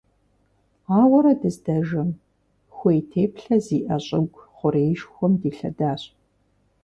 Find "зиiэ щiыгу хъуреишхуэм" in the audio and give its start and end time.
3.65-5.33